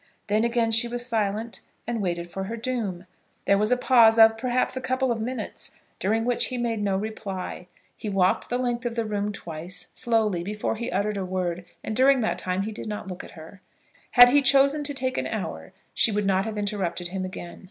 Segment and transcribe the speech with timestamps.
[0.25, 3.05] Then again she was silent, and waited for her doom.
[3.45, 6.97] There was a pause of, perhaps, a couple of minutes, during which he made no
[6.97, 7.67] reply.
[7.95, 11.95] He walked the length of the room twice, slowly, before he uttered a word, and
[11.95, 13.61] during that time he did not look at her.
[14.13, 17.59] Had he chosen to take an hour, she would not have interrupted him again.